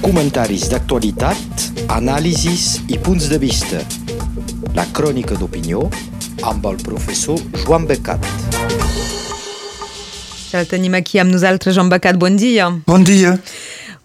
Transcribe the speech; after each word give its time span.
Comentaris 0.00 0.68
d'actualitat, 0.70 1.70
anàlisis 1.92 2.82
i 2.88 2.98
punts 2.98 3.28
de 3.32 3.38
vista. 3.42 3.80
La 4.76 4.84
crònica 4.96 5.36
d'opinió 5.38 5.86
amb 6.46 6.66
el 6.70 6.76
professor 6.84 7.40
Joan 7.64 7.86
Becat. 7.88 8.22
Ja 10.50 10.60
el 10.62 10.68
tenim 10.70 10.94
aquí 10.94 11.18
amb 11.18 11.34
nosaltres, 11.34 11.74
Joan 11.74 11.90
Becat. 11.92 12.20
Bon 12.20 12.36
dia. 12.36 12.70
Bon 12.86 13.04
dia. 13.04 13.36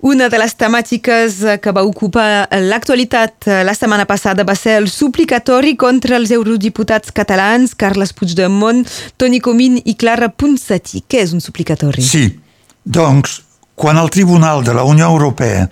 Una 0.02 0.32
de 0.34 0.40
les 0.42 0.56
temàtiques 0.58 1.36
que 1.62 1.72
va 1.78 1.84
ocupar 1.86 2.48
l'actualitat 2.66 3.46
la 3.68 3.76
setmana 3.78 4.08
passada 4.10 4.42
va 4.48 4.56
ser 4.58 4.80
el 4.80 4.90
suplicatori 4.90 5.76
contra 5.78 6.18
els 6.18 6.32
eurodiputats 6.34 7.14
catalans 7.14 7.76
Carles 7.78 8.10
Puigdemont, 8.18 8.82
Toni 9.22 9.38
Comín 9.40 9.78
i 9.86 9.94
Clara 9.94 10.32
Ponsatí. 10.34 11.04
Què 11.06 11.22
és 11.22 11.36
un 11.38 11.46
suplicatori? 11.46 12.02
Sí, 12.02 12.26
doncs, 12.82 13.44
quan 13.82 13.98
el 13.98 14.12
Tribunal 14.12 14.64
de 14.64 14.76
la 14.78 14.84
Unió 14.84 15.08
Europea 15.10 15.64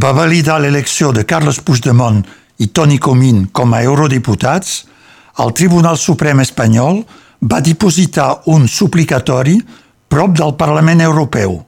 va 0.00 0.12
validar 0.16 0.54
l'elecció 0.62 1.10
de 1.12 1.26
Carles 1.28 1.58
Puigdemont 1.60 2.22
i 2.64 2.70
Toni 2.72 2.96
Comín 2.96 3.42
com 3.52 3.74
a 3.76 3.82
eurodiputats, 3.84 4.86
el 5.44 5.52
Tribunal 5.52 5.98
Suprem 6.00 6.40
espanyol 6.40 7.02
va 7.44 7.60
dipositar 7.60 8.48
un 8.54 8.64
suplicatori 8.64 9.58
prop 10.08 10.32
del 10.40 10.56
Parlament 10.56 11.04
Europeu 11.04 11.58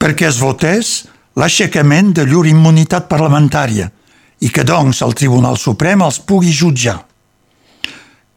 perquè 0.00 0.30
es 0.30 0.40
votés 0.40 0.94
l'aixecament 1.36 2.14
de 2.16 2.24
llur 2.24 2.46
immunitat 2.48 3.04
parlamentària 3.12 3.92
i 4.40 4.48
que, 4.48 4.64
doncs, 4.64 5.04
el 5.04 5.12
Tribunal 5.12 5.60
Suprem 5.60 6.00
els 6.08 6.22
pugui 6.24 6.56
jutjar. 6.56 6.96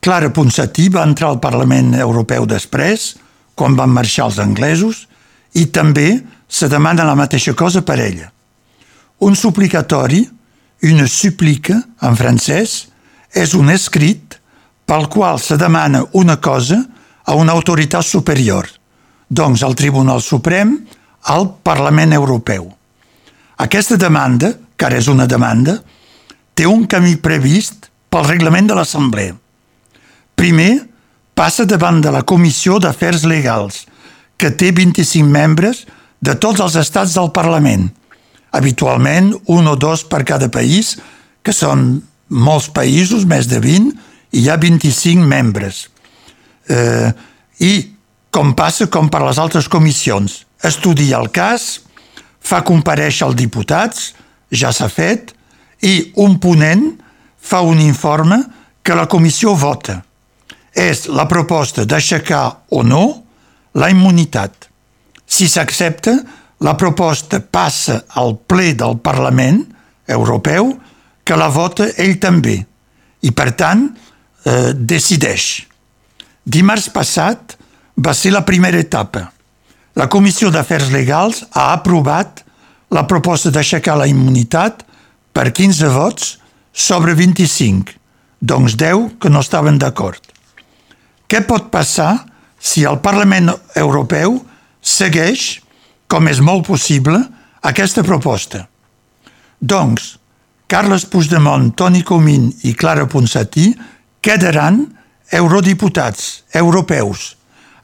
Clara 0.04 0.28
Ponsatí 0.28 0.92
va 0.92 1.08
entrar 1.08 1.32
al 1.32 1.40
Parlament 1.40 1.96
Europeu 1.96 2.44
després, 2.46 3.14
quan 3.56 3.80
van 3.80 3.96
marxar 3.96 4.28
els 4.28 4.44
anglesos, 4.44 5.06
i 5.56 5.72
també 5.72 6.20
se 6.56 6.70
demana 6.72 7.04
la 7.04 7.18
mateixa 7.20 7.52
cosa 7.54 7.82
per 7.84 8.00
ella. 8.00 8.30
Un 9.28 9.36
suplicatori, 9.36 10.22
una 10.88 11.08
súplica, 11.08 11.82
en 12.00 12.16
francès, 12.16 12.76
és 13.36 13.56
un 13.60 13.74
escrit 13.74 14.38
pel 14.88 15.10
qual 15.12 15.42
se 15.44 15.58
demana 15.60 16.06
una 16.14 16.38
cosa 16.40 16.78
a 17.26 17.36
una 17.36 17.52
autoritat 17.52 18.08
superior, 18.08 18.70
doncs 19.28 19.66
al 19.68 19.76
Tribunal 19.76 20.22
Suprem, 20.24 20.78
al 21.28 21.50
Parlament 21.66 22.14
Europeu. 22.16 22.70
Aquesta 23.60 23.98
demanda, 24.00 24.54
que 24.78 24.88
ara 24.88 25.02
és 25.02 25.10
una 25.12 25.28
demanda, 25.28 25.82
té 26.56 26.70
un 26.70 26.86
camí 26.88 27.18
previst 27.20 27.90
pel 28.08 28.30
reglament 28.30 28.72
de 28.72 28.80
l'Assemblea. 28.80 29.36
Primer, 30.40 30.72
passa 31.36 31.68
davant 31.68 32.00
de 32.00 32.16
la 32.16 32.24
Comissió 32.24 32.80
d'Afers 32.80 33.28
Legals, 33.28 33.84
que 34.40 34.54
té 34.56 34.72
25 34.72 35.28
membres 35.28 35.84
de 36.22 36.36
tots 36.40 36.62
els 36.64 36.76
estats 36.80 37.16
del 37.18 37.32
Parlament, 37.36 37.90
habitualment 38.56 39.34
un 39.52 39.68
o 39.68 39.76
dos 39.76 40.06
per 40.08 40.24
cada 40.28 40.50
país, 40.50 40.96
que 41.44 41.54
són 41.54 42.02
molts 42.30 42.70
països, 42.74 43.26
més 43.28 43.50
de 43.52 43.60
20, 43.62 43.92
i 44.36 44.44
hi 44.44 44.50
ha 44.50 44.58
25 44.58 45.28
membres. 45.28 45.86
Eh, 46.70 47.12
I, 47.62 47.74
com 48.34 48.54
passa 48.58 48.90
com 48.92 49.10
per 49.12 49.22
les 49.24 49.40
altres 49.40 49.70
comissions, 49.72 50.42
estudia 50.64 51.20
el 51.22 51.30
cas, 51.32 51.86
fa 52.42 52.64
compareixer 52.66 53.28
els 53.30 53.38
diputats, 53.40 54.14
ja 54.52 54.74
s'ha 54.74 54.90
fet, 54.92 55.34
i 55.86 56.12
un 56.22 56.40
ponent 56.42 56.90
fa 57.38 57.62
un 57.62 57.80
informe 57.80 58.42
que 58.84 58.98
la 58.98 59.08
comissió 59.10 59.56
vota. 59.56 60.02
És 60.76 61.06
la 61.08 61.28
proposta 61.30 61.86
d'aixecar 61.86 62.46
o 62.76 62.84
no 62.84 63.06
la 63.80 63.90
immunitat. 63.94 64.70
Si 65.26 65.48
s'accepta, 65.50 66.16
la 66.64 66.76
proposta 66.80 67.42
passa 67.42 68.04
al 68.16 68.38
ple 68.48 68.74
del 68.78 69.00
Parlament 69.04 69.64
Europeu, 70.08 70.72
que 71.26 71.38
la 71.38 71.50
vota 71.50 71.90
ell 71.98 72.18
també, 72.22 72.60
i 73.26 73.32
per 73.34 73.52
tant 73.58 73.88
eh, 73.90 74.74
decideix. 74.74 75.66
Dimarts 76.46 76.92
passat 76.94 77.58
va 77.98 78.14
ser 78.14 78.32
la 78.36 78.46
primera 78.46 78.78
etapa 78.78 79.32
la 79.96 80.10
Comissió 80.12 80.50
d'Afers 80.52 80.90
Legals 80.92 81.46
ha 81.56 81.70
aprovat 81.72 82.42
la 82.92 83.06
proposta 83.08 83.52
d'aixecar 83.52 83.96
la 83.96 84.10
immunitat 84.12 84.84
per 85.32 85.54
15 85.56 85.92
vots 85.94 86.34
sobre 86.76 87.16
25, 87.16 87.96
doncs 88.44 88.76
10 88.76 89.16
que 89.24 89.32
no 89.32 89.40
estaven 89.40 89.80
d'acord. 89.80 90.20
Què 91.32 91.42
pot 91.48 91.72
passar 91.72 92.26
si 92.60 92.84
el 92.84 93.00
Parlament 93.00 93.54
Europeu 93.80 94.42
segueix, 94.86 95.62
com 96.08 96.30
és 96.30 96.40
molt 96.40 96.68
possible, 96.68 97.18
aquesta 97.66 98.04
proposta? 98.06 98.68
Doncs, 99.60 100.16
Carles 100.70 101.06
Puigdemont, 101.10 101.72
Toni 101.78 102.04
Comín 102.06 102.50
i 102.66 102.74
Clara 102.78 103.06
Ponsatí 103.10 103.72
quedaran 104.22 104.84
eurodiputats 105.34 106.46
europeus, 106.54 107.34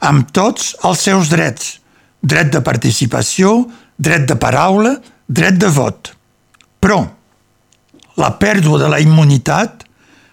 amb 0.02 0.30
tots 0.34 0.72
els 0.86 1.02
seus 1.02 1.30
drets, 1.30 1.76
dret 2.22 2.50
de 2.54 2.62
participació, 2.62 3.64
dret 3.98 4.26
de 4.26 4.38
paraula, 4.38 4.96
dret 5.26 5.58
de 5.58 5.70
vot. 5.70 6.12
Però 6.82 7.02
la 8.18 8.32
pèrdua 8.38 8.78
de 8.82 8.90
la 8.90 9.00
immunitat 9.02 9.86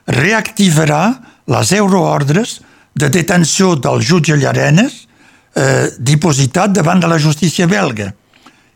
reactivarà 0.10 1.04
les 1.50 1.74
euroordres 1.74 2.60
de 2.98 3.10
detenció 3.14 3.76
del 3.78 4.02
jutge 4.06 4.38
Llarenes 4.38 5.06
eh, 5.56 5.90
dipositat 6.00 6.74
davant 6.76 7.02
de 7.02 7.08
la 7.08 7.20
justícia 7.20 7.68
belga 7.68 8.12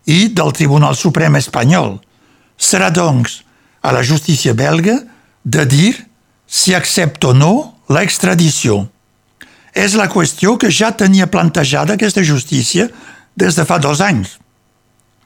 i 0.06 0.30
del 0.36 0.52
Tribunal 0.56 0.96
Suprem 1.00 1.36
espanyol. 1.40 1.98
Serà, 2.58 2.90
doncs, 2.94 3.42
a 3.82 3.92
la 3.92 4.04
justícia 4.04 4.54
belga 4.54 4.98
de 5.44 5.66
dir 5.66 5.94
si 6.48 6.74
accepta 6.76 7.32
o 7.32 7.34
no 7.34 7.54
l'extradició 7.92 8.84
és 9.74 9.96
la 9.98 10.08
qüestió 10.10 10.54
que 10.62 10.70
ja 10.72 10.92
tenia 10.94 11.28
plantejada 11.28 11.96
aquesta 11.96 12.24
justícia 12.24 12.88
des 13.36 13.58
de 13.58 13.66
fa 13.66 13.80
dos 13.82 14.02
anys 14.06 14.38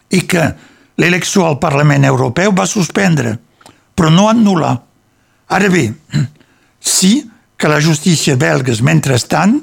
i 0.09 0.23
que 0.23 0.43
l'elecció 0.97 1.45
al 1.45 1.59
Parlament 1.59 2.05
Europeu 2.07 2.53
va 2.55 2.65
suspendre, 2.65 3.35
però 3.93 4.09
no 4.09 4.29
anul·lar. 4.31 4.77
Ara 5.51 5.67
bé, 5.69 5.91
sí 6.79 7.27
que 7.57 7.67
la 7.67 7.81
justícia 7.83 8.37
belga, 8.39 8.73
mentrestant, 8.81 9.59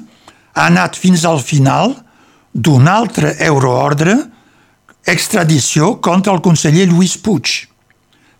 ha 0.55 0.65
anat 0.71 0.97
fins 0.97 1.25
al 1.27 1.41
final 1.43 1.93
d'un 2.55 2.87
altre 2.87 3.35
euroordre 3.43 4.15
extradició 5.05 5.97
contra 6.01 6.33
el 6.33 6.41
conseller 6.41 6.87
Lluís 6.89 7.17
Puig. 7.21 7.67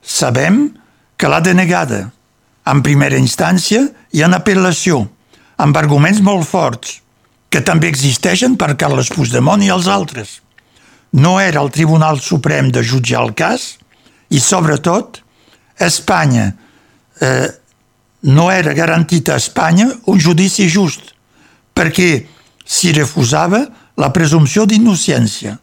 Sabem 0.01 0.69
que 1.17 1.29
l'ha 1.29 1.41
denegada 1.43 2.05
en 2.65 2.81
primera 2.85 3.19
instància 3.19 3.83
i 4.15 4.23
en 4.25 4.33
apel·lació 4.37 5.03
amb 5.61 5.77
arguments 5.77 6.21
molt 6.23 6.47
forts, 6.47 6.99
que 7.51 7.61
també 7.63 7.87
existeixen 7.91 8.57
per 8.59 8.75
Carles 8.79 9.11
Puigdemont 9.13 9.61
i 9.63 9.71
els 9.71 9.87
altres. 9.87 10.39
No 11.15 11.37
era 11.39 11.61
el 11.61 11.71
Tribunal 11.71 12.19
Suprem 12.19 12.71
de 12.73 12.83
jutjar 12.83 13.21
el 13.23 13.35
cas 13.37 13.75
i, 14.31 14.39
sobretot, 14.39 15.21
Espanya 15.79 16.49
eh, 17.21 17.47
no 18.31 18.49
era 18.51 18.73
garantit 18.73 19.29
a 19.29 19.37
Espanya 19.39 19.87
un 20.11 20.19
judici 20.19 20.67
just, 20.71 21.14
perquè 21.75 22.09
s'hi 22.65 22.93
refusava 22.95 23.61
la 24.01 24.11
presumpció 24.15 24.65
d'innocència. 24.65 25.57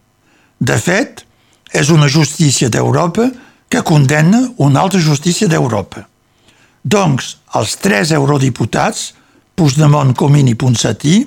De 0.62 0.76
fet, 0.78 1.24
és 1.72 1.90
una 1.90 2.08
justícia 2.08 2.68
d'Europa 2.68 3.30
que 3.72 3.82
condemna 3.82 4.44
una 4.60 4.82
altra 4.84 5.00
justícia 5.00 5.48
d'Europa. 5.48 6.04
Doncs 6.84 7.36
els 7.56 7.76
tres 7.80 8.12
eurodiputats 8.12 9.12
Puigdemont, 9.56 10.14
Comín 10.16 10.48
i 10.48 10.54
Ponsatí, 10.58 11.22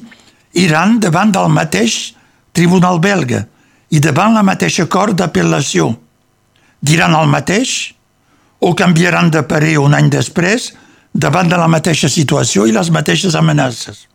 iran 0.62 1.00
davant 1.00 1.34
del 1.34 1.50
mateix 1.54 2.14
tribunal 2.56 3.00
belga 3.00 3.44
i 3.92 4.02
davant 4.02 4.34
la 4.36 4.44
mateixa 4.46 4.88
cort 4.92 5.18
d'apel·lació. 5.20 5.92
Diran 6.82 7.16
el 7.18 7.30
mateix 7.32 7.94
o 8.60 8.74
canviaran 8.78 9.32
de 9.32 9.44
parer 9.44 9.78
un 9.82 9.94
any 9.94 10.10
després 10.10 10.72
davant 11.14 11.50
de 11.50 11.58
la 11.58 11.70
mateixa 11.72 12.10
situació 12.12 12.66
i 12.68 12.76
les 12.76 12.92
mateixes 12.92 13.36
amenaces. 13.36 14.06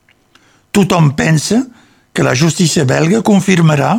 Tothom 0.70 1.12
pensa 1.18 1.64
que 2.12 2.22
la 2.26 2.34
justícia 2.34 2.84
belga 2.84 3.22
confirmarà 3.26 3.94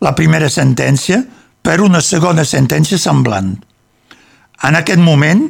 la 0.00 0.14
primera 0.16 0.48
sentència 0.48 1.22
per 1.62 1.80
una 1.84 2.00
segona 2.00 2.44
sentència 2.44 2.98
semblant. 2.98 3.54
En 4.64 4.76
aquest 4.76 5.00
moment, 5.00 5.42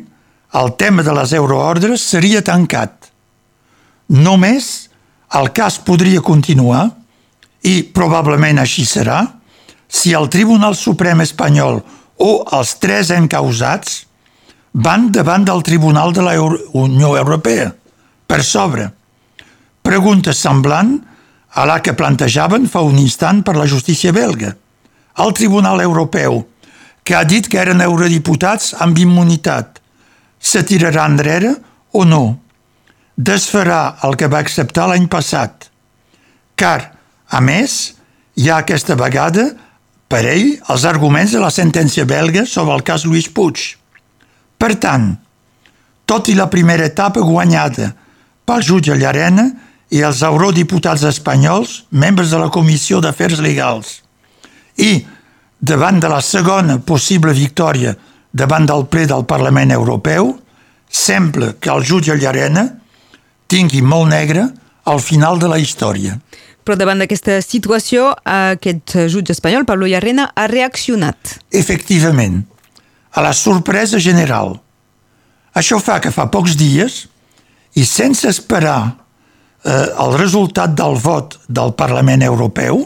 el 0.54 0.74
tema 0.78 1.02
de 1.06 1.14
les 1.14 1.32
euroordres 1.38 2.02
seria 2.02 2.42
tancat 2.42 3.10
Només 4.10 4.90
el 5.38 5.52
cas 5.54 5.78
podria 5.86 6.18
continuar, 6.20 6.88
i 7.62 7.82
probablement 7.94 8.58
així 8.58 8.82
serà, 8.88 9.20
si 9.86 10.14
el 10.18 10.26
Tribunal 10.32 10.74
Suprem 10.74 11.22
espanyol 11.22 11.78
o 12.18 12.30
els 12.56 12.72
tres 12.82 13.12
encausats 13.14 14.00
van 14.72 15.10
davant 15.14 15.46
del 15.46 15.62
Tribunal 15.62 16.12
de 16.16 16.24
la 16.26 16.34
Unió 16.42 17.14
Europea, 17.18 17.70
per 18.26 18.42
sobre. 18.42 18.88
Pregunta 19.90 20.30
semblant 20.30 20.92
a 21.58 21.64
la 21.66 21.80
que 21.82 21.96
plantejaven 21.98 22.68
fa 22.70 22.84
un 22.86 23.00
instant 23.02 23.40
per 23.42 23.56
la 23.56 23.66
justícia 23.66 24.12
belga. 24.14 24.52
El 25.18 25.32
Tribunal 25.34 25.80
Europeu 25.82 26.44
que 27.02 27.16
ha 27.18 27.24
dit 27.26 27.48
que 27.50 27.58
eren 27.58 27.80
eurodiputats 27.82 28.68
amb 28.78 29.00
immunitat. 29.02 29.80
Se 30.38 30.62
tirarà 30.62 31.08
enrere 31.10 31.56
o 31.90 32.04
no? 32.06 32.38
Desfarà 33.18 33.96
el 34.06 34.14
que 34.14 34.28
va 34.30 34.38
acceptar 34.44 34.84
l'any 34.92 35.08
passat. 35.10 35.66
Car, 36.54 36.92
a 37.26 37.40
més, 37.42 37.96
hi 38.38 38.46
ha 38.46 38.60
aquesta 38.62 38.94
vegada, 39.00 39.48
per 40.06 40.20
ell, 40.22 40.52
els 40.70 40.84
arguments 40.86 41.34
de 41.34 41.40
la 41.42 41.50
sentència 41.50 42.06
belga 42.06 42.44
sobre 42.46 42.76
el 42.78 42.86
cas 42.86 43.08
Lluís 43.08 43.26
Puig. 43.34 43.64
Per 44.54 44.70
tant, 44.78 45.10
tot 46.06 46.30
i 46.30 46.36
la 46.38 46.46
primera 46.52 46.86
etapa 46.86 47.26
guanyada 47.26 47.90
pel 48.46 48.62
jutge 48.70 48.94
Llarena 48.94 49.48
i 49.90 50.02
els 50.06 50.22
eurodiputats 50.22 51.02
espanyols, 51.08 51.84
membres 51.90 52.30
de 52.30 52.38
la 52.38 52.50
Comissió 52.52 53.00
d'Afers 53.02 53.40
Legals, 53.42 54.00
i 54.78 55.00
davant 55.58 55.98
de 56.00 56.08
la 56.08 56.20
segona 56.22 56.78
possible 56.78 57.34
victòria 57.36 57.96
davant 58.30 58.66
del 58.66 58.86
ple 58.86 59.06
del 59.10 59.26
Parlament 59.26 59.74
Europeu, 59.74 60.36
sembla 60.90 61.54
que 61.60 61.70
el 61.70 61.84
jutge 61.86 62.14
Llarena 62.16 62.66
tingui 63.50 63.82
molt 63.82 64.10
negre 64.10 64.46
al 64.86 65.02
final 65.02 65.38
de 65.42 65.50
la 65.50 65.58
història. 65.58 66.16
Però 66.64 66.76
davant 66.78 67.00
d'aquesta 67.02 67.40
situació, 67.42 68.12
aquest 68.24 68.94
jutge 69.10 69.34
espanyol, 69.34 69.66
Pablo 69.66 69.88
Llarena, 69.90 70.28
ha 70.36 70.46
reaccionat. 70.46 71.40
Efectivament, 71.50 72.44
a 73.10 73.24
la 73.24 73.32
sorpresa 73.34 73.98
general. 73.98 74.54
Això 75.56 75.80
fa 75.82 75.98
que 75.98 76.12
fa 76.14 76.28
pocs 76.30 76.54
dies, 76.58 77.06
i 77.74 77.84
sense 77.86 78.28
esperar 78.30 78.99
eh, 79.64 79.86
el 80.04 80.16
resultat 80.18 80.74
del 80.76 80.96
vot 81.00 81.38
del 81.48 81.74
Parlament 81.74 82.22
Europeu, 82.22 82.84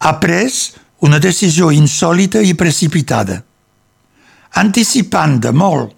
ha 0.00 0.12
pres 0.20 0.74
una 1.04 1.18
decisió 1.18 1.70
insòlita 1.72 2.42
i 2.44 2.54
precipitada. 2.54 3.40
Anticipant 4.60 5.38
de 5.40 5.52
molt 5.52 5.96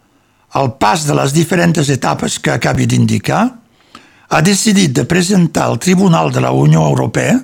el 0.54 0.74
pas 0.76 1.06
de 1.06 1.14
les 1.16 1.32
diferents 1.32 1.88
etapes 1.88 2.38
que 2.38 2.52
acabi 2.52 2.86
d'indicar, 2.86 3.44
ha 4.32 4.40
decidit 4.44 4.92
de 4.96 5.04
presentar 5.08 5.64
al 5.68 5.78
Tribunal 5.78 6.32
de 6.32 6.40
la 6.40 6.52
Unió 6.52 6.84
Europea, 6.88 7.38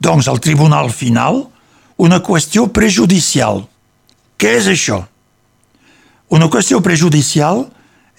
doncs 0.00 0.28
al 0.28 0.40
Tribunal 0.40 0.90
Final, 0.90 1.46
una 1.96 2.20
qüestió 2.20 2.66
prejudicial. 2.72 3.64
Què 4.36 4.56
és 4.60 4.68
això? 4.68 5.02
Una 6.28 6.48
qüestió 6.52 6.82
prejudicial 6.84 7.66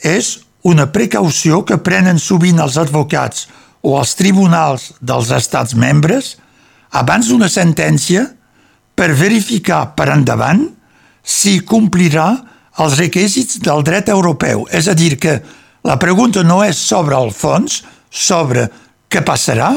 és 0.02 0.38
una 0.68 0.88
precaució 0.92 1.62
que 1.68 1.80
prenen 1.80 2.20
sovint 2.20 2.60
els 2.60 2.76
advocats 2.82 3.48
o 3.88 3.96
els 4.00 4.16
tribunals 4.20 4.90
dels 5.00 5.32
estats 5.32 5.76
membres 5.80 6.36
abans 6.92 7.30
d'una 7.30 7.48
sentència 7.52 8.26
per 8.98 9.14
verificar 9.16 9.94
per 9.96 10.10
endavant 10.12 10.66
si 11.24 11.60
complirà 11.64 12.28
els 12.84 12.98
requisits 13.00 13.62
del 13.64 13.84
dret 13.86 14.10
europeu. 14.12 14.66
És 14.72 14.88
a 14.88 14.96
dir, 14.98 15.16
que 15.20 15.40
la 15.88 15.98
pregunta 16.00 16.44
no 16.44 16.60
és 16.66 16.78
sobre 16.78 17.16
el 17.16 17.32
fons, 17.32 17.82
sobre 18.12 18.68
què 19.08 19.24
passarà, 19.24 19.72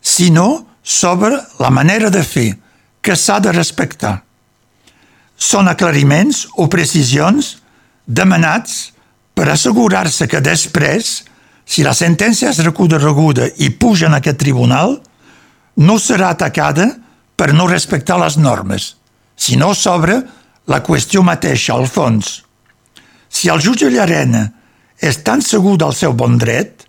sinó 0.00 0.66
sobre 0.82 1.38
la 1.58 1.70
manera 1.74 2.10
de 2.12 2.22
fer, 2.22 2.52
que 3.02 3.16
s'ha 3.16 3.40
de 3.40 3.52
respectar. 3.52 4.20
Són 5.36 5.68
aclariments 5.68 6.44
o 6.60 6.68
precisions 6.70 7.56
demanats 8.06 8.93
per 9.34 9.48
assegurar-se 9.50 10.28
que 10.30 10.40
després, 10.40 11.24
si 11.66 11.82
la 11.82 11.94
sentència 11.94 12.50
és 12.50 12.62
recorreguda 12.64 13.48
i 13.58 13.70
puja 13.70 14.06
en 14.06 14.18
aquest 14.18 14.38
tribunal, 14.38 14.98
no 15.76 15.98
serà 15.98 16.30
atacada 16.30 16.88
per 17.36 17.52
no 17.52 17.66
respectar 17.66 18.18
les 18.20 18.36
normes, 18.38 18.94
sinó 19.36 19.74
sobre 19.74 20.20
la 20.70 20.80
qüestió 20.86 21.22
mateixa, 21.26 21.74
al 21.74 21.88
fons. 21.90 22.44
Si 23.28 23.50
el 23.50 23.60
jutge 23.60 23.90
Llarena 23.90 24.46
és 25.02 25.18
tan 25.26 25.42
segur 25.42 25.76
del 25.78 25.92
seu 25.92 26.14
bon 26.14 26.38
dret 26.38 26.86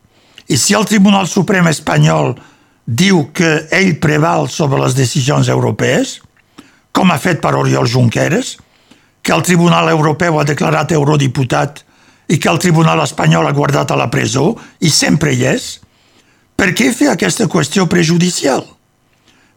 i 0.47 0.57
si 0.61 0.75
el 0.77 0.85
Tribunal 0.85 1.25
Suprem 1.27 1.65
espanyol 1.71 2.35
diu 2.85 3.31
que 3.33 3.65
ell 3.73 3.95
preval 3.97 4.45
sobre 4.53 4.77
les 4.83 4.93
decisions 4.93 5.49
europees, 5.49 6.19
com 6.93 7.09
ha 7.11 7.17
fet 7.17 7.41
per 7.41 7.55
Oriol 7.57 7.89
Junqueras, 7.89 8.55
que 9.25 9.33
el 9.33 9.41
Tribunal 9.41 9.89
Europeu 9.89 10.37
ha 10.39 10.45
declarat 10.45 10.93
eurodiputat 10.93 11.81
i 12.27 12.39
que 12.39 12.49
el 12.49 12.61
Tribunal 12.61 13.03
espanyol 13.03 13.47
ha 13.47 13.55
guardat 13.55 13.91
a 13.91 13.99
la 13.99 14.09
presó 14.11 14.53
i 14.79 14.89
sempre 14.89 15.33
hi 15.33 15.45
és, 15.55 15.75
per 16.55 16.71
què 16.73 16.91
fer 16.95 17.11
aquesta 17.11 17.49
qüestió 17.51 17.85
prejudicial? 17.91 18.63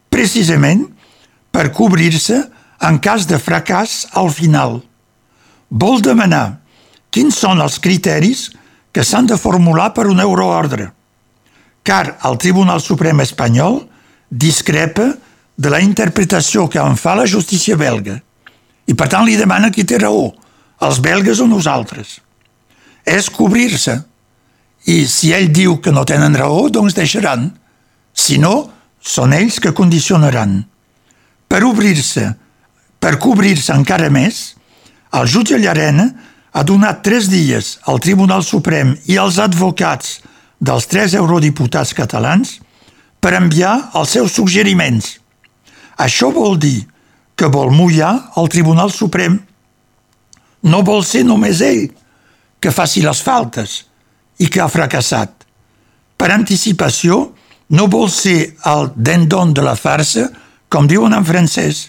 precisament 0.09 0.87
per 1.53 1.71
cobrir-se 1.73 2.41
en 2.85 2.99
cas 2.99 3.27
de 3.29 3.39
fracàs 3.39 4.07
al 4.19 4.31
final. 4.33 4.79
Vol 5.69 6.01
demanar 6.01 6.59
quins 7.13 7.37
són 7.37 7.61
els 7.61 7.79
criteris 7.81 8.49
que 8.93 9.05
s'han 9.05 9.29
de 9.29 9.37
formular 9.37 9.91
per 9.93 10.07
un 10.09 10.19
euroordre, 10.19 10.89
car 11.85 12.17
el 12.25 12.37
Tribunal 12.41 12.81
Suprem 12.81 13.21
espanyol 13.21 13.83
discrepa 14.29 15.11
de 15.59 15.69
la 15.69 15.81
interpretació 15.81 16.67
que 16.69 16.81
en 16.81 16.97
fa 16.97 17.15
la 17.17 17.27
justícia 17.29 17.77
belga 17.77 18.19
i 18.89 18.95
per 18.97 19.09
tant 19.09 19.25
li 19.25 19.37
demana 19.37 19.69
qui 19.69 19.85
té 19.85 19.99
raó, 20.01 20.31
els 20.81 20.97
belgues 21.03 21.41
o 21.43 21.47
nosaltres. 21.47 22.17
És 23.05 23.29
cobrir-se 23.33 23.99
i 24.89 25.03
si 25.09 25.33
ell 25.35 25.49
diu 25.53 25.77
que 25.83 25.91
no 25.91 26.05
tenen 26.07 26.37
raó, 26.37 26.67
doncs 26.71 26.95
deixaran. 26.97 27.49
Si 28.13 28.39
no, 28.39 28.69
són 28.99 29.33
ells 29.35 29.59
que 29.59 29.75
condicionaran. 29.75 30.61
Per 31.49 31.61
obrir-se, 31.65 32.25
per 32.99 33.17
cobrir-se 33.21 33.73
encara 33.75 34.09
més, 34.13 34.55
el 35.15 35.27
jutge 35.27 35.57
Llarena 35.57 36.09
ha 36.53 36.63
donat 36.63 37.03
tres 37.05 37.29
dies 37.29 37.77
al 37.89 38.01
Tribunal 38.03 38.43
Suprem 38.45 38.95
i 39.09 39.17
als 39.17 39.39
advocats 39.41 40.19
dels 40.59 40.87
tres 40.91 41.15
eurodiputats 41.17 41.93
catalans 41.97 42.57
per 43.19 43.35
enviar 43.37 43.91
els 43.97 44.15
seus 44.15 44.35
suggeriments. 44.35 45.17
Això 45.99 46.31
vol 46.31 46.57
dir 46.59 46.85
que 47.35 47.47
vol 47.51 47.71
mullar 47.71 48.31
el 48.37 48.49
Tribunal 48.51 48.91
Suprem. 48.91 49.39
No 50.63 50.83
vol 50.83 51.05
ser 51.07 51.23
només 51.27 51.61
ell 51.63 51.87
que 52.59 52.71
faci 52.75 53.03
les 53.05 53.21
faltes 53.23 53.83
i 54.39 54.47
que 54.47 54.61
ha 54.61 54.71
fracassat. 54.71 55.45
Per 56.19 56.29
anticipació, 56.31 57.29
no 57.69 57.87
vol 57.87 58.09
ser 58.11 58.55
el 58.67 58.89
dendon 58.95 59.53
de 59.53 59.63
la 59.63 59.75
farsa, 59.77 60.27
com 60.69 60.87
diuen 60.87 61.13
en 61.15 61.25
francès, 61.25 61.87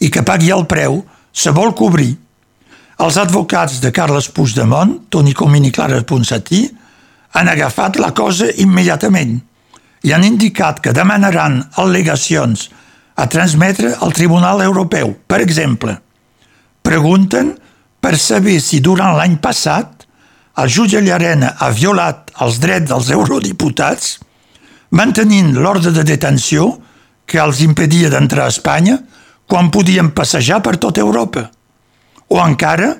i 0.00 0.10
que 0.10 0.24
pagui 0.26 0.52
el 0.54 0.66
preu 0.70 1.02
se 1.32 1.52
vol 1.54 1.74
cobrir. 1.74 2.14
Els 2.98 3.18
advocats 3.20 3.78
de 3.82 3.92
Carles 3.94 4.30
Puigdemont, 4.34 4.96
Toni 5.10 5.34
Comín 5.34 5.68
i 5.68 5.74
Clara 5.74 6.00
Ponsatí, 6.02 6.64
han 7.38 7.50
agafat 7.50 7.98
la 8.00 8.10
cosa 8.16 8.48
immediatament 8.58 9.36
i 10.06 10.14
han 10.14 10.24
indicat 10.26 10.80
que 10.82 10.94
demanaran 10.94 11.60
al·legacions 11.82 12.68
a 13.18 13.26
transmetre 13.26 13.96
al 14.00 14.14
Tribunal 14.14 14.62
Europeu. 14.62 15.12
Per 15.26 15.40
exemple, 15.42 15.96
pregunten 16.82 17.52
per 18.00 18.16
saber 18.16 18.58
si 18.62 18.80
durant 18.80 19.16
l'any 19.18 19.36
passat 19.42 19.97
el 20.58 20.70
jutge 20.72 21.00
Llarena 21.04 21.54
ha 21.58 21.70
violat 21.70 22.32
els 22.42 22.58
drets 22.62 22.90
dels 22.90 23.10
eurodiputats 23.14 24.16
mantenint 24.98 25.52
l'ordre 25.54 25.92
de 25.94 26.04
detenció 26.06 26.72
que 27.28 27.40
els 27.42 27.60
impedia 27.62 28.10
d'entrar 28.10 28.48
a 28.48 28.54
Espanya 28.54 28.98
quan 29.48 29.70
podien 29.72 30.10
passejar 30.16 30.60
per 30.64 30.76
tota 30.76 31.00
Europa. 31.00 31.46
O 32.28 32.40
encara, 32.44 32.90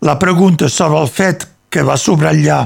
la 0.00 0.18
pregunta 0.18 0.68
sobre 0.68 1.00
el 1.00 1.08
fet 1.08 1.46
que 1.68 1.82
va 1.82 1.96
subratllar 2.00 2.60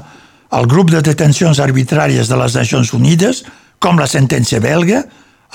el 0.58 0.66
grup 0.66 0.90
de 0.90 1.02
detencions 1.04 1.60
arbitràries 1.60 2.28
de 2.28 2.36
les 2.38 2.54
Nacions 2.56 2.92
Unides, 2.96 3.42
com 3.78 3.98
la 3.98 4.08
sentència 4.10 4.60
belga, 4.60 5.02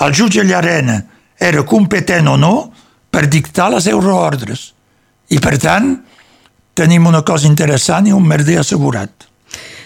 el 0.04 0.14
jutge 0.14 0.44
Llarena 0.44 1.00
era 1.38 1.64
competent 1.66 2.28
o 2.30 2.36
no 2.40 2.54
per 3.10 3.26
dictar 3.30 3.70
les 3.72 3.86
euroordres. 3.90 4.72
I, 5.30 5.40
per 5.40 5.56
tant, 5.58 5.94
tenim 6.74 7.06
una 7.06 7.22
cosa 7.22 7.46
interessant 7.48 8.08
i 8.08 8.12
un 8.12 8.26
merder 8.26 8.58
assegurat. 8.60 9.30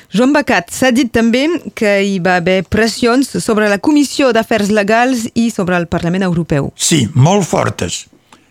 Joan 0.09 0.33
Bacat, 0.33 0.71
s'ha 0.73 0.88
dit 0.88 1.11
també 1.12 1.45
que 1.76 1.99
hi 2.00 2.16
va 2.25 2.38
haver 2.40 2.62
pressions 2.64 3.28
sobre 3.45 3.68
la 3.68 3.76
Comissió 3.76 4.30
d'Afers 4.33 4.71
Legals 4.73 5.26
i 5.37 5.50
sobre 5.52 5.76
el 5.76 5.85
Parlament 5.87 6.25
Europeu. 6.25 6.71
Sí, 6.76 7.02
molt 7.12 7.45
fortes. 7.45 8.07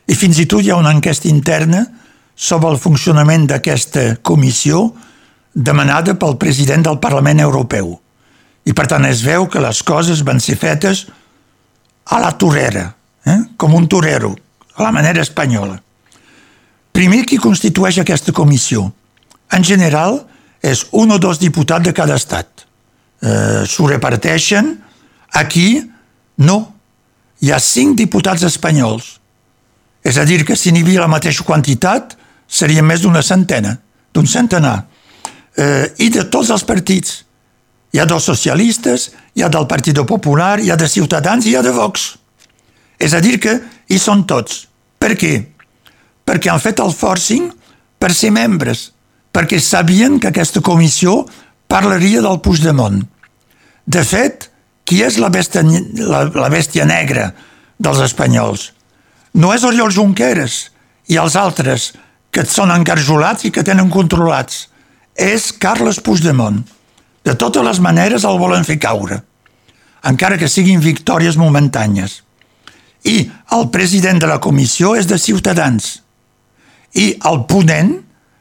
I 0.05 0.15
fins 0.15 0.37
i 0.37 0.45
tot 0.45 0.61
hi 0.61 0.69
ha 0.69 0.77
una 0.77 0.93
enquesta 0.93 1.31
interna 1.31 1.81
sobre 2.37 2.69
el 2.69 2.77
funcionament 2.77 3.47
d'aquesta 3.49 4.19
comissió 4.21 4.91
demanada 5.57 6.13
pel 6.21 6.37
president 6.37 6.85
del 6.85 7.01
Parlament 7.01 7.41
Europeu. 7.41 7.95
I 8.69 8.75
per 8.77 8.85
tant 8.91 9.07
es 9.09 9.23
veu 9.25 9.47
que 9.49 9.63
les 9.63 9.81
coses 9.81 10.21
van 10.27 10.39
ser 10.43 10.59
fetes 10.61 11.07
a 12.05 12.21
la 12.21 12.35
torera, 12.37 12.91
eh? 13.25 13.39
com 13.57 13.73
un 13.73 13.89
torero, 13.89 14.35
a 14.77 14.83
la 14.85 14.93
manera 14.93 15.25
espanyola. 15.25 15.81
Primer, 16.97 17.27
qui 17.29 17.37
constitueix 17.37 17.99
aquesta 18.01 18.33
comissió? 18.33 18.87
En 19.53 19.61
general, 19.61 20.23
és 20.65 20.87
un 20.97 21.11
o 21.13 21.19
dos 21.21 21.37
diputats 21.37 21.85
de 21.85 21.93
cada 21.93 22.15
estat. 22.17 22.63
Eh, 23.21 23.65
S'ho 23.69 23.85
reparteixen. 23.85 24.71
Aquí, 25.37 25.83
no. 26.41 26.57
Hi 27.45 27.51
ha 27.53 27.59
cinc 27.61 27.99
diputats 27.99 28.41
espanyols. 28.47 29.11
És 30.01 30.17
a 30.17 30.25
dir, 30.25 30.41
que 30.43 30.55
si 30.57 30.73
n'hi 30.73 30.81
havia 30.81 31.03
la 31.03 31.11
mateixa 31.11 31.45
quantitat, 31.45 32.15
seria 32.47 32.81
més 32.81 33.03
d'una 33.05 33.21
centena, 33.21 33.75
d'un 34.11 34.25
centenar. 34.25 34.87
Eh, 35.53 35.93
I 36.01 36.09
de 36.09 36.23
tots 36.33 36.49
els 36.49 36.65
partits. 36.65 37.19
Hi 37.93 38.01
ha 38.01 38.07
dels 38.09 38.25
socialistes, 38.25 39.11
hi 39.35 39.45
ha 39.45 39.51
del 39.53 39.67
Partit 39.69 40.01
Popular, 40.01 40.57
hi 40.59 40.71
ha 40.71 40.75
de 40.75 40.89
Ciutadans 40.89 41.45
i 41.45 41.53
hi 41.53 41.55
ha 41.55 41.61
de 41.61 41.75
Vox. 41.77 42.15
És 42.97 43.13
a 43.13 43.21
dir, 43.21 43.37
que 43.37 43.53
hi 43.85 44.01
són 44.01 44.25
tots. 44.25 44.65
Per 44.97 45.13
què? 45.13 45.56
Perquè 46.27 46.51
han 46.51 46.61
fet 46.61 46.81
el 46.83 46.91
forcing 46.91 47.47
per 47.97 48.11
ser 48.13 48.33
membres, 48.35 48.91
perquè 49.31 49.59
sabien 49.63 50.19
que 50.19 50.29
aquesta 50.31 50.61
comissió 50.61 51.21
parlaria 51.71 52.21
del 52.25 52.41
Puigdemont. 52.43 53.01
De 53.87 54.03
fet, 54.03 54.49
qui 54.87 55.01
és 55.03 55.17
la 55.19 55.31
bèstia, 55.31 55.63
la, 55.63 56.25
la 56.27 56.49
bèstia 56.51 56.85
negra 56.87 57.31
dels 57.79 58.01
espanyols? 58.03 58.71
No 59.37 59.53
és 59.55 59.63
Oriol 59.67 59.93
Junqueras 59.93 60.67
i 61.07 61.19
els 61.21 61.35
altres 61.39 61.91
que 62.31 62.45
són 62.45 62.71
engarjolats 62.73 63.47
i 63.47 63.51
que 63.53 63.65
tenen 63.65 63.91
controlats. 63.93 64.67
És 65.17 65.51
Carles 65.57 65.99
Puigdemont. 66.03 66.59
De 67.25 67.33
totes 67.35 67.65
les 67.65 67.79
maneres 67.83 68.23
el 68.27 68.37
volen 68.39 68.63
fer 68.63 68.77
caure, 68.79 69.17
encara 70.07 70.37
que 70.39 70.47
siguin 70.47 70.79
victòries 70.79 71.35
momentànies. 71.35 72.21
I 73.03 73.17
el 73.57 73.67
president 73.73 74.21
de 74.23 74.29
la 74.29 74.39
comissió 74.43 74.93
és 74.95 75.09
de 75.09 75.17
Ciutadans. 75.19 75.97
I 76.97 77.11
el 77.29 77.43
ponent, 77.49 77.93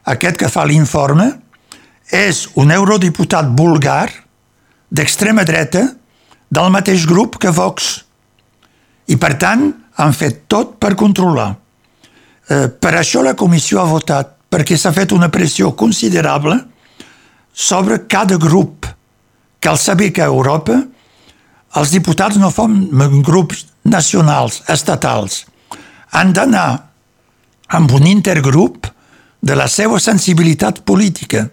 aquest 0.07 0.39
que 0.39 0.49
fa 0.49 0.65
l'informe, 0.65 1.27
és 2.13 2.45
un 2.55 2.71
eurodiputat 2.71 3.51
vulgar 3.57 4.07
d'extrema 4.89 5.43
dreta 5.47 5.83
del 6.49 6.71
mateix 6.71 7.05
grup 7.05 7.37
que 7.41 7.51
Vox. 7.51 7.89
I, 9.07 9.17
per 9.19 9.35
tant, 9.39 9.69
han 9.97 10.13
fet 10.15 10.45
tot 10.47 10.77
per 10.79 10.95
controlar. 10.95 11.51
Eh, 12.47 12.67
per 12.71 12.93
això 12.95 13.23
la 13.23 13.35
comissió 13.35 13.81
ha 13.81 13.89
votat, 13.89 14.33
perquè 14.47 14.77
s'ha 14.79 14.93
fet 14.95 15.11
una 15.11 15.29
pressió 15.29 15.73
considerable 15.75 16.55
sobre 17.51 18.05
cada 18.07 18.37
grup, 18.37 18.85
cal 19.59 19.77
saber 19.77 20.13
que 20.13 20.23
a 20.23 20.31
Europa 20.31 20.77
els 21.77 21.91
diputats 21.91 22.37
no 22.39 22.51
fan 22.53 22.87
grups 23.25 23.65
nacionals, 23.83 24.61
estatals. 24.71 25.45
Han 26.15 26.31
d'anar 26.33 26.86
amb 27.67 27.91
un 27.91 28.07
intergrup 28.07 28.87
de 29.39 29.55
la 29.55 29.67
seva 29.67 29.99
sensibilitat 29.99 30.81
política. 30.87 31.47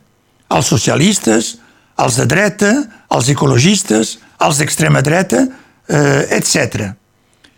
Els 0.55 0.71
socialistes, 0.71 1.55
els 1.99 2.19
de 2.21 2.27
dreta, 2.27 2.73
els 3.15 3.29
ecologistes, 3.31 4.19
els 4.43 4.59
d'extrema 4.59 5.03
dreta, 5.03 5.45
eh, 5.89 6.27
etc. 6.39 6.91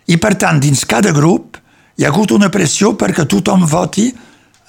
I 0.07 0.17
per 0.19 0.35
tant, 0.37 0.61
dins 0.61 0.85
cada 0.85 1.13
grup 1.13 1.59
hi 1.97 2.05
ha 2.05 2.13
hagut 2.13 2.33
una 2.33 2.51
pressió 2.53 2.95
perquè 2.97 3.27
tothom 3.27 3.67
voti 3.67 4.11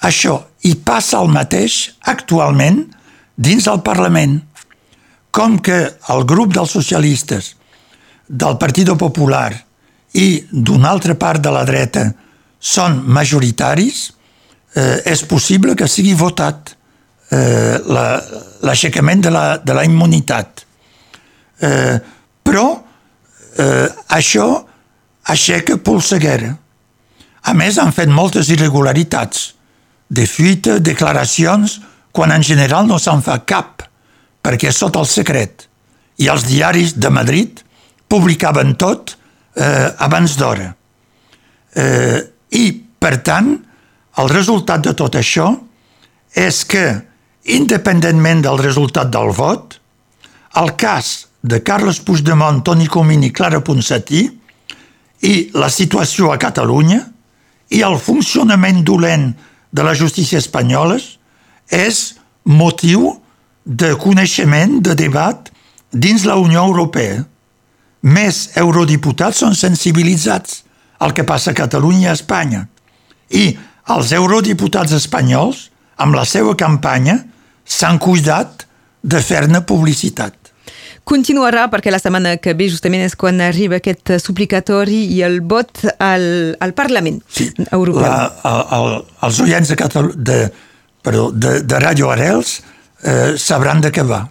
això. 0.02 0.40
I 0.64 0.74
passa 0.76 1.20
el 1.22 1.28
mateix 1.30 1.94
actualment 2.00 2.84
dins 3.36 3.66
el 3.70 3.82
Parlament. 3.82 4.40
Com 5.30 5.58
que 5.62 5.76
el 6.10 6.24
grup 6.24 6.54
dels 6.54 6.72
socialistes, 6.72 7.54
del 8.28 8.58
Partit 8.60 8.90
Popular 8.98 9.52
i 10.14 10.44
d'una 10.50 10.90
altra 10.90 11.14
part 11.16 11.40
de 11.40 11.52
la 11.52 11.64
dreta 11.64 12.10
són 12.58 13.02
majoritaris, 13.06 14.08
eh, 14.74 15.02
és 15.06 15.22
possible 15.26 15.76
que 15.78 15.88
sigui 15.88 16.14
votat 16.18 16.74
eh, 17.30 17.78
l'aixecament 18.64 19.22
la, 19.24 19.28
de, 19.28 19.34
la, 19.34 19.44
de 19.62 19.76
la 19.76 19.84
immunitat. 19.86 20.64
Eh, 21.60 21.98
però 22.42 22.66
eh, 23.58 23.86
això 24.14 24.48
aixeca 25.28 25.76
polseguera. 25.84 26.54
A 27.48 27.54
més, 27.56 27.78
han 27.78 27.94
fet 27.96 28.10
moltes 28.12 28.50
irregularitats, 28.52 29.52
de 30.08 30.24
fuita, 30.26 30.78
declaracions, 30.80 31.78
quan 32.12 32.32
en 32.32 32.42
general 32.42 32.86
no 32.88 32.96
se'n 32.98 33.20
fa 33.22 33.38
cap, 33.44 33.84
perquè 34.42 34.70
és 34.70 34.80
sota 34.80 35.02
el 35.02 35.08
secret. 35.10 35.66
I 36.18 36.30
els 36.32 36.46
diaris 36.48 36.96
de 36.96 37.10
Madrid 37.12 37.60
publicaven 38.08 38.74
tot 38.80 39.12
eh, 39.12 39.88
abans 40.00 40.34
d'hora. 40.40 40.72
Eh, 41.76 42.18
I, 42.54 42.64
per 42.98 43.18
tant, 43.26 43.54
el 44.18 44.30
resultat 44.32 44.84
de 44.86 44.94
tot 44.98 45.18
això 45.18 45.52
és 46.36 46.64
que, 46.68 46.84
independentment 47.48 48.42
del 48.44 48.58
resultat 48.60 49.10
del 49.12 49.32
vot, 49.36 49.78
el 50.58 50.74
cas 50.80 51.28
de 51.42 51.60
Carles 51.62 52.00
Puigdemont, 52.04 52.62
Toni 52.64 52.88
Comín 52.90 53.22
i 53.24 53.32
Clara 53.32 53.60
Ponsatí 53.64 54.24
i 55.24 55.34
la 55.54 55.70
situació 55.70 56.32
a 56.32 56.38
Catalunya 56.40 57.00
i 57.74 57.82
el 57.84 57.98
funcionament 58.00 58.82
dolent 58.84 59.30
de 59.70 59.84
la 59.84 59.94
justícia 59.94 60.40
espanyola 60.40 60.98
és 61.68 62.18
motiu 62.44 63.12
de 63.64 63.92
coneixement, 64.00 64.78
de 64.80 64.94
debat 64.96 65.50
dins 65.92 66.24
la 66.24 66.38
Unió 66.40 66.64
Europea. 66.64 67.20
Més 68.02 68.48
eurodiputats 68.56 69.42
són 69.44 69.56
sensibilitzats 69.58 70.62
al 70.98 71.14
que 71.14 71.24
passa 71.24 71.52
a 71.52 71.58
Catalunya 71.58 72.08
i 72.08 72.10
a 72.10 72.16
Espanya. 72.16 72.64
I 73.30 73.44
els 73.94 74.12
eurodiputats 74.16 74.92
espanyols, 74.96 75.68
amb 75.96 76.16
la 76.18 76.24
seva 76.28 76.54
campanya, 76.58 77.20
s'han 77.64 78.00
cuidat 78.02 78.66
de 79.02 79.20
fer-ne 79.22 79.62
publicitat. 79.66 80.34
Continuarà 81.08 81.68
perquè 81.72 81.92
la 81.92 82.00
setmana 82.00 82.34
que 82.36 82.52
ve 82.56 82.66
justament 82.68 83.00
és 83.06 83.14
quan 83.16 83.40
arriba 83.40 83.78
aquest 83.78 84.18
suplicatori 84.20 85.06
i 85.14 85.22
el 85.24 85.38
vot 85.40 85.80
al, 86.04 86.26
al 86.60 86.74
Parlament 86.76 87.22
sí, 87.32 87.46
Europeu. 87.70 88.02
La, 88.04 88.26
el, 88.50 88.64
el, 88.76 88.98
els 89.24 89.38
oients 89.46 89.72
de, 89.72 89.78
Catalu 89.80 90.12
de, 90.12 90.42
perdó, 91.04 91.30
de, 91.32 91.62
de 91.64 91.80
Radio 91.80 92.10
Arels 92.12 92.58
eh, 92.58 93.38
sabran 93.40 93.80
de 93.80 93.92
què 93.94 94.04
va. 94.04 94.26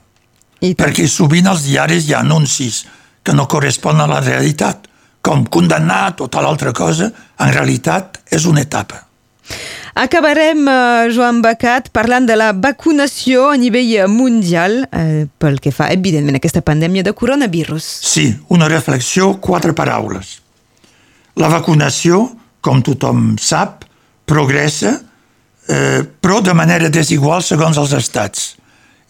I 0.62 0.76
perquè 0.78 1.08
sovint 1.10 1.50
als 1.50 1.66
diaris 1.66 2.06
hi 2.06 2.14
ha 2.14 2.22
anuncis 2.22 2.84
que 3.26 3.34
no 3.34 3.48
corresponen 3.50 4.06
a 4.06 4.12
la 4.12 4.22
realitat, 4.22 4.86
com 5.22 5.46
condemnar 5.52 6.16
tota 6.20 6.42
l'altra 6.44 6.74
cosa, 6.76 7.12
en 7.40 7.54
realitat 7.54 8.22
és 8.32 8.46
una 8.46 8.64
etapa. 8.64 9.04
Acabarem, 9.98 10.60
uh, 10.68 11.08
Joan 11.14 11.42
Bacat, 11.42 11.90
parlant 11.96 12.28
de 12.28 12.36
la 12.38 12.52
vacunació 12.54 13.48
a 13.50 13.58
nivell 13.58 14.06
mundial 14.12 14.84
uh, 14.86 15.26
pel 15.40 15.58
que 15.64 15.74
fa, 15.74 15.90
evidentment, 15.96 16.38
a 16.38 16.42
aquesta 16.42 16.62
pandèmia 16.62 17.04
de 17.08 17.16
coronavirus. 17.18 17.88
Sí, 18.06 18.30
una 18.54 18.70
reflexió, 18.70 19.34
quatre 19.42 19.74
paraules. 19.74 20.38
La 21.38 21.50
vacunació, 21.50 22.28
com 22.62 22.84
tothom 22.86 23.36
sap, 23.42 23.88
progressa 24.28 24.98
eh, 25.68 26.04
però 26.20 26.42
de 26.42 26.54
manera 26.54 26.90
desigual 26.90 27.44
segons 27.44 27.78
els 27.78 27.94
estats 27.98 28.54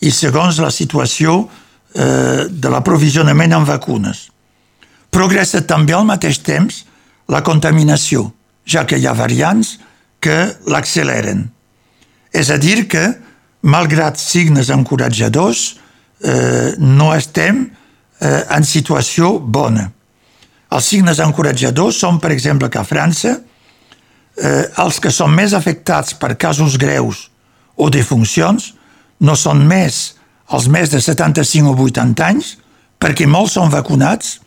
i 0.01 0.11
segons 0.13 0.59
la 0.61 0.71
situació 0.73 1.39
eh, 1.43 2.47
de 2.49 2.71
l'aprovisionament 2.73 3.53
amb 3.57 3.69
vacunes. 3.69 4.27
Progressa 5.13 5.63
també 5.65 5.95
al 5.95 6.05
mateix 6.07 6.39
temps 6.45 6.83
la 7.31 7.43
contaminació, 7.43 8.29
ja 8.67 8.85
que 8.87 8.99
hi 8.99 9.07
ha 9.07 9.15
variants 9.17 9.77
que 10.23 10.37
l'acceleren. 10.67 11.47
És 12.33 12.51
a 12.51 12.57
dir 12.61 12.87
que, 12.91 13.03
malgrat 13.63 14.19
signes 14.19 14.69
encoratjadors, 14.73 15.77
eh, 16.23 16.73
no 16.77 17.13
estem 17.15 17.65
eh, 18.19 18.43
en 18.55 18.65
situació 18.65 19.37
bona. 19.39 19.89
Els 20.71 20.89
signes 20.91 21.19
encoratjadors 21.23 21.99
són, 22.03 22.19
per 22.19 22.33
exemple, 22.35 22.69
que 22.69 22.79
a 22.81 22.87
França 22.87 23.37
eh, 24.37 24.65
els 24.83 24.99
que 24.99 25.11
són 25.13 25.33
més 25.33 25.55
afectats 25.57 26.17
per 26.19 26.35
casos 26.37 26.77
greus 26.77 27.27
o 27.77 27.89
defuncions 27.93 28.73
no 29.23 29.35
són 29.39 29.63
més 29.67 30.17
els 30.53 30.67
més 30.71 30.91
de 30.91 31.01
75 31.03 31.73
o 31.73 31.87
80 31.87 32.23
anys, 32.23 32.53
perquè 32.99 33.27
molts 33.27 33.57
són 33.57 33.71
vacunats, 33.71 34.37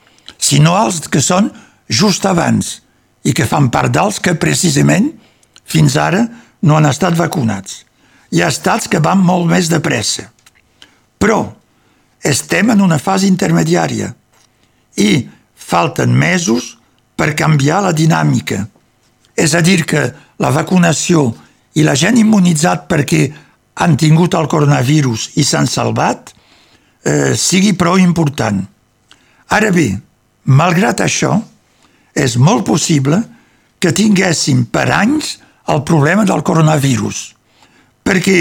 sinó 0.50 0.76
els 0.80 1.06
que 1.08 1.22
són 1.22 1.50
just 1.88 2.26
abans 2.26 2.78
i 3.26 3.34
que 3.36 3.46
fan 3.46 3.68
part 3.70 3.92
dels 3.94 4.20
que 4.22 4.38
precisament 4.38 5.10
fins 5.70 5.96
ara 6.00 6.24
no 6.66 6.76
han 6.76 6.88
estat 6.90 7.16
vacunats. 7.18 7.84
Hi 8.30 8.42
ha 8.42 8.50
estats 8.50 8.88
que 8.90 9.02
van 9.02 9.22
molt 9.22 9.48
més 9.50 9.70
de 9.70 9.80
pressa. 9.82 10.28
Però 11.20 11.42
estem 12.22 12.70
en 12.74 12.82
una 12.84 12.98
fase 12.98 13.28
intermediària 13.28 14.10
i 15.00 15.10
falten 15.54 16.12
mesos 16.12 16.76
per 17.16 17.34
canviar 17.36 17.82
la 17.84 17.94
dinàmica 17.96 18.64
és 19.40 19.54
a 19.54 19.62
dir, 19.64 19.84
que 19.88 20.02
la 20.40 20.50
vacunació 20.52 21.30
i 21.78 21.84
la 21.86 21.94
gent 21.96 22.18
immunitzat 22.20 22.86
perquè 22.90 23.22
han 23.80 23.96
tingut 23.96 24.34
el 24.36 24.48
coronavirus 24.50 25.30
i 25.40 25.44
s'han 25.46 25.68
salvat 25.70 26.32
eh, 27.06 27.32
sigui 27.38 27.72
prou 27.78 27.96
important. 28.02 28.60
Ara 29.56 29.70
bé, 29.72 29.88
malgrat 30.50 31.02
això, 31.04 31.36
és 32.14 32.36
molt 32.36 32.66
possible 32.66 33.20
que 33.80 33.94
tinguéssim 33.96 34.66
per 34.72 34.88
anys 34.92 35.38
el 35.70 35.84
problema 35.86 36.26
del 36.26 36.42
coronavirus, 36.42 37.20
perquè 38.04 38.38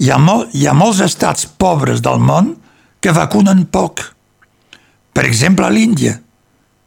hi 0.00 0.08
ha, 0.10 0.18
mol, 0.18 0.46
hi 0.56 0.66
ha 0.66 0.74
molts 0.74 1.02
estats 1.04 1.46
pobres 1.60 2.00
del 2.00 2.22
món 2.24 2.54
que 3.00 3.12
vacunen 3.12 3.66
poc. 3.68 4.02
Per 5.12 5.26
exemple, 5.28 5.66
a 5.66 5.72
l'Índia, 5.72 6.16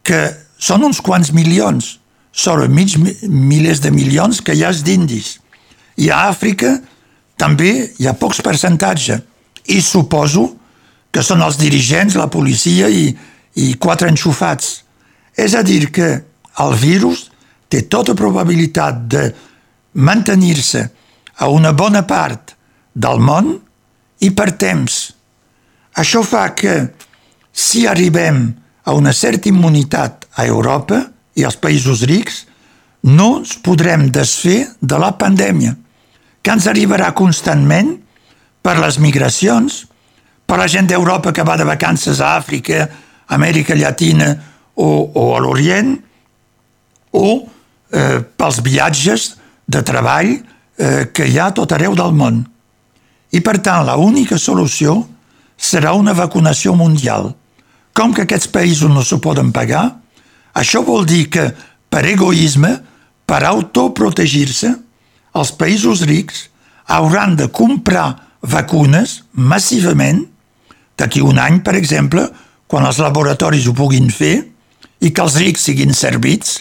que 0.02 0.26
són 0.58 0.84
uns 0.86 1.00
quants 1.04 1.30
milions, 1.34 1.98
sobre 2.34 2.66
mig 2.66 2.96
milers 2.98 3.78
de 3.80 3.92
milions 3.94 4.40
que 4.42 4.56
hi 4.56 4.64
ha 4.66 4.72
d'indis. 4.74 5.38
I 6.02 6.10
a 6.10 6.24
Àfrica 6.32 6.72
també 7.38 7.94
hi 7.94 8.08
ha 8.10 8.16
pocs 8.18 8.42
percentatges. 8.42 9.22
I 9.70 9.78
suposo 9.80 10.48
que 11.14 11.22
són 11.22 11.44
els 11.46 11.56
dirigents, 11.60 12.18
la 12.18 12.26
policia 12.26 12.90
i, 12.90 13.14
i 13.60 13.74
quatre 13.78 14.08
enxufats. 14.10 14.82
És 15.36 15.54
a 15.54 15.62
dir, 15.66 15.90
que 15.90 16.08
el 16.62 16.74
virus 16.78 17.28
té 17.68 17.84
tota 17.90 18.14
probabilitat 18.14 19.06
de 19.10 19.24
mantenir-se 19.94 20.84
a 21.38 21.48
una 21.50 21.72
bona 21.72 22.04
part 22.06 22.54
del 22.94 23.18
món 23.18 23.54
i 24.22 24.30
per 24.30 24.52
temps. 24.58 25.12
Això 25.98 26.22
fa 26.26 26.48
que, 26.54 26.74
si 27.54 27.84
arribem 27.86 28.46
a 28.84 28.94
una 28.94 29.12
certa 29.14 29.48
immunitat 29.48 30.26
a 30.34 30.46
Europa 30.46 31.00
i 31.38 31.44
als 31.46 31.58
països 31.58 32.02
rics, 32.06 32.44
no 33.04 33.38
ens 33.40 33.56
podrem 33.62 34.08
desfer 34.10 34.64
de 34.80 34.98
la 34.98 35.12
pandèmia, 35.18 35.74
que 36.42 36.52
ens 36.52 36.66
arribarà 36.70 37.12
constantment 37.16 37.94
per 38.64 38.78
les 38.80 38.98
migracions, 38.98 39.84
per 40.46 40.58
la 40.60 40.68
gent 40.68 40.88
d'Europa 40.88 41.32
que 41.32 41.44
va 41.44 41.56
de 41.60 41.66
vacances 41.68 42.20
a 42.20 42.34
Àfrica, 42.38 42.88
Amèrica 43.32 43.76
Llatina 43.76 44.32
o, 44.74 44.88
o 45.14 45.24
a 45.36 45.40
l'Orient, 45.40 45.94
o 47.14 47.28
eh, 47.94 48.20
pels 48.36 48.60
viatges 48.64 49.34
de 49.66 49.82
treball 49.86 50.34
eh, 50.34 51.06
que 51.14 51.28
hi 51.28 51.38
ha 51.38 51.52
tot 51.54 51.72
arreu 51.72 51.94
del 51.96 52.14
món. 52.16 52.42
I 53.34 53.40
per 53.42 53.58
tant, 53.62 53.86
la 53.86 53.96
única 53.98 54.38
solució 54.38 55.00
serà 55.56 55.94
una 55.94 56.14
vacunació 56.14 56.74
mundial. 56.78 57.32
Com 57.94 58.14
que 58.14 58.26
aquests 58.26 58.50
països 58.50 58.90
no 58.90 59.02
s'ho 59.06 59.20
poden 59.22 59.52
pagar, 59.54 59.86
això 60.54 60.82
vol 60.86 61.06
dir 61.06 61.28
que, 61.30 61.48
per 61.90 62.04
egoisme, 62.10 62.74
per 63.26 63.42
autoprotegir-se, 63.46 64.74
els 65.34 65.50
països 65.58 66.04
rics 66.06 66.48
hauran 66.94 67.34
de 67.38 67.48
comprar 67.50 68.10
vacunes 68.42 69.22
massivament 69.32 70.24
d'aquí 70.98 71.22
un 71.24 71.40
any, 71.42 71.60
per 71.64 71.74
exemple, 71.78 72.28
quan 72.74 72.88
els 72.88 72.98
laboratoris 72.98 73.68
ho 73.70 73.72
puguin 73.78 74.08
fer 74.10 74.32
i 75.06 75.12
que 75.14 75.22
els 75.22 75.36
rics 75.38 75.68
siguin 75.68 75.92
servits, 75.94 76.56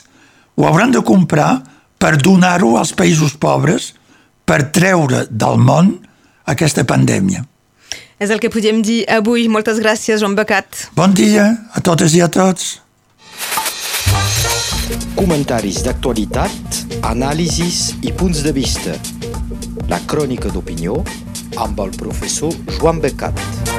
ho 0.53 0.67
hauran 0.69 0.93
de 0.93 1.01
comprar 1.01 1.63
per 1.97 2.19
donar-ho 2.21 2.75
als 2.77 2.91
països 2.93 3.33
pobres 3.33 3.95
per 4.45 4.59
treure 4.75 5.23
del 5.31 5.57
món 5.57 5.89
aquesta 6.53 6.85
pandèmia. 6.85 7.41
És 8.21 8.29
el 8.29 8.37
que 8.37 8.53
podem 8.53 8.83
dir 8.85 8.99
avui. 9.09 9.47
Moltes 9.49 9.81
gràcies, 9.81 10.21
Joan 10.21 10.37
Becat. 10.37 10.85
Bon 10.93 11.17
dia 11.17 11.49
a 11.73 11.81
totes 11.81 12.13
i 12.13 12.21
a 12.21 12.29
tots. 12.29 12.77
Comentaris 15.17 15.81
d'actualitat, 15.87 16.83
anàlisis 17.09 17.95
i 18.05 18.13
punts 18.13 18.45
de 18.45 18.53
vista. 18.53 18.99
La 19.89 19.97
crònica 20.05 20.53
d'opinió 20.53 21.01
amb 21.57 21.81
el 21.81 21.97
professor 21.97 22.53
Joan 22.77 23.01
Becat. 23.01 23.72